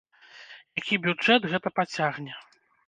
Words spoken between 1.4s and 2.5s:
гэта пацягне.